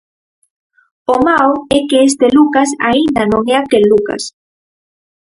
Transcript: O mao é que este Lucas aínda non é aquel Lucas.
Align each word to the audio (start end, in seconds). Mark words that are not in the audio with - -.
O 1.13 1.15
mao 1.27 1.51
é 1.77 1.79
que 1.89 1.97
este 2.07 2.27
Lucas 2.37 2.69
aínda 2.89 3.23
non 3.31 3.41
é 3.53 3.55
aquel 3.57 3.83
Lucas. 3.93 4.23